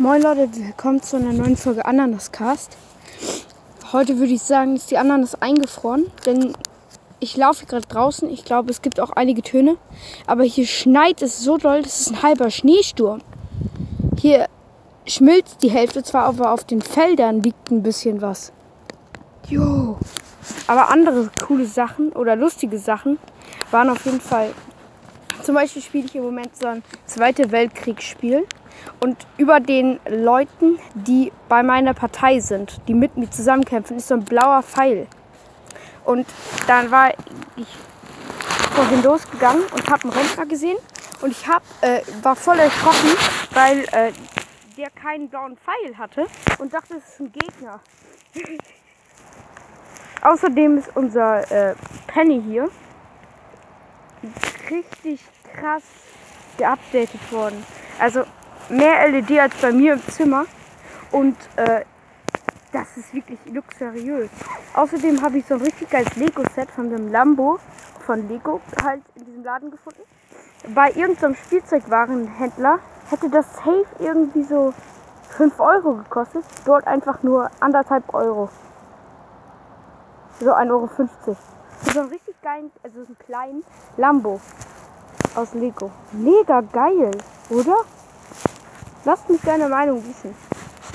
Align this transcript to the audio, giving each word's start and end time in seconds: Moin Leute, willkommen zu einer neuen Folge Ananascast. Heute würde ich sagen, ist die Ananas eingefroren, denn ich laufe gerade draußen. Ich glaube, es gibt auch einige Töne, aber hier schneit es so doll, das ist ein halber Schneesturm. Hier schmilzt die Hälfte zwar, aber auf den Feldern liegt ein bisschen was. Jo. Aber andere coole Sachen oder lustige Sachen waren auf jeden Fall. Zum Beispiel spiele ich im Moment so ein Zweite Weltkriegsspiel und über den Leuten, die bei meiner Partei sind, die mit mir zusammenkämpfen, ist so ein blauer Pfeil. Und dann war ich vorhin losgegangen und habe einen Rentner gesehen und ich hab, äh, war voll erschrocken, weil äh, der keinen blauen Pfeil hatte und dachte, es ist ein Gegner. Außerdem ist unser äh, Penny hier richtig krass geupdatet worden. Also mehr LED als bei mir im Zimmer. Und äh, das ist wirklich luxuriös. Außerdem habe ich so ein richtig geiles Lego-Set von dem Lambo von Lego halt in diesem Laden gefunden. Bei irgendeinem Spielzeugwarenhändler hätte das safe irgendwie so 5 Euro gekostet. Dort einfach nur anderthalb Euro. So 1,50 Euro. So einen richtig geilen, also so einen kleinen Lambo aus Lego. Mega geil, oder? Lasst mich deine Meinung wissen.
Moin 0.00 0.22
Leute, 0.22 0.48
willkommen 0.54 1.02
zu 1.02 1.16
einer 1.18 1.34
neuen 1.34 1.58
Folge 1.58 1.84
Ananascast. 1.84 2.74
Heute 3.92 4.16
würde 4.16 4.32
ich 4.32 4.40
sagen, 4.40 4.74
ist 4.74 4.90
die 4.90 4.96
Ananas 4.96 5.34
eingefroren, 5.34 6.06
denn 6.24 6.54
ich 7.18 7.36
laufe 7.36 7.66
gerade 7.66 7.86
draußen. 7.86 8.30
Ich 8.30 8.46
glaube, 8.46 8.70
es 8.70 8.80
gibt 8.80 8.98
auch 8.98 9.10
einige 9.10 9.42
Töne, 9.42 9.76
aber 10.26 10.44
hier 10.44 10.66
schneit 10.66 11.20
es 11.20 11.40
so 11.40 11.58
doll, 11.58 11.82
das 11.82 12.00
ist 12.00 12.12
ein 12.12 12.22
halber 12.22 12.48
Schneesturm. 12.48 13.20
Hier 14.18 14.46
schmilzt 15.06 15.62
die 15.62 15.70
Hälfte 15.70 16.02
zwar, 16.02 16.24
aber 16.24 16.52
auf 16.52 16.64
den 16.64 16.80
Feldern 16.80 17.42
liegt 17.42 17.70
ein 17.70 17.82
bisschen 17.82 18.22
was. 18.22 18.54
Jo. 19.50 19.98
Aber 20.66 20.88
andere 20.88 21.28
coole 21.46 21.66
Sachen 21.66 22.10
oder 22.12 22.36
lustige 22.36 22.78
Sachen 22.78 23.18
waren 23.70 23.90
auf 23.90 24.02
jeden 24.06 24.22
Fall. 24.22 24.54
Zum 25.42 25.54
Beispiel 25.54 25.82
spiele 25.82 26.06
ich 26.06 26.14
im 26.14 26.22
Moment 26.22 26.54
so 26.56 26.66
ein 26.66 26.82
Zweite 27.06 27.50
Weltkriegsspiel 27.50 28.46
und 29.00 29.16
über 29.38 29.60
den 29.60 29.98
Leuten, 30.08 30.78
die 30.94 31.32
bei 31.48 31.62
meiner 31.62 31.94
Partei 31.94 32.40
sind, 32.40 32.80
die 32.88 32.94
mit 32.94 33.16
mir 33.16 33.30
zusammenkämpfen, 33.30 33.96
ist 33.96 34.08
so 34.08 34.14
ein 34.14 34.24
blauer 34.24 34.62
Pfeil. 34.62 35.06
Und 36.04 36.26
dann 36.66 36.90
war 36.90 37.10
ich 37.56 37.66
vorhin 38.74 39.02
losgegangen 39.02 39.62
und 39.72 39.90
habe 39.90 40.04
einen 40.04 40.12
Rentner 40.12 40.46
gesehen 40.46 40.78
und 41.22 41.30
ich 41.30 41.46
hab, 41.46 41.62
äh, 41.80 42.00
war 42.22 42.36
voll 42.36 42.58
erschrocken, 42.58 43.16
weil 43.52 43.80
äh, 43.92 44.12
der 44.76 44.90
keinen 44.90 45.28
blauen 45.28 45.56
Pfeil 45.56 45.96
hatte 45.98 46.26
und 46.58 46.72
dachte, 46.72 46.94
es 46.96 47.14
ist 47.14 47.20
ein 47.20 47.32
Gegner. 47.32 47.80
Außerdem 50.22 50.78
ist 50.78 50.90
unser 50.94 51.50
äh, 51.50 51.74
Penny 52.06 52.42
hier 52.42 52.70
richtig 54.70 55.20
krass 55.54 55.82
geupdatet 56.58 57.32
worden. 57.32 57.64
Also 57.98 58.24
mehr 58.68 59.08
LED 59.08 59.38
als 59.38 59.54
bei 59.56 59.72
mir 59.72 59.94
im 59.94 60.02
Zimmer. 60.08 60.46
Und 61.10 61.36
äh, 61.56 61.84
das 62.72 62.96
ist 62.96 63.12
wirklich 63.12 63.38
luxuriös. 63.46 64.30
Außerdem 64.74 65.22
habe 65.22 65.38
ich 65.38 65.46
so 65.46 65.54
ein 65.54 65.60
richtig 65.60 65.90
geiles 65.90 66.14
Lego-Set 66.16 66.70
von 66.70 66.90
dem 66.90 67.10
Lambo 67.10 67.58
von 68.06 68.28
Lego 68.28 68.60
halt 68.82 69.02
in 69.16 69.24
diesem 69.24 69.44
Laden 69.44 69.70
gefunden. 69.70 70.02
Bei 70.74 70.90
irgendeinem 70.92 71.34
Spielzeugwarenhändler 71.34 72.78
hätte 73.08 73.28
das 73.30 73.46
safe 73.56 73.86
irgendwie 73.98 74.44
so 74.44 74.72
5 75.30 75.58
Euro 75.58 75.94
gekostet. 75.94 76.44
Dort 76.64 76.86
einfach 76.86 77.22
nur 77.22 77.50
anderthalb 77.60 78.12
Euro. 78.14 78.50
So 80.38 80.54
1,50 80.54 80.70
Euro. 80.70 80.88
So 81.92 82.00
einen 82.00 82.08
richtig 82.10 82.40
geilen, 82.42 82.70
also 82.82 83.02
so 83.02 83.06
einen 83.06 83.18
kleinen 83.18 83.64
Lambo 83.96 84.40
aus 85.34 85.54
Lego. 85.54 85.90
Mega 86.12 86.60
geil, 86.60 87.10
oder? 87.50 87.76
Lasst 89.04 89.28
mich 89.30 89.40
deine 89.42 89.68
Meinung 89.68 90.02
wissen. 90.06 90.34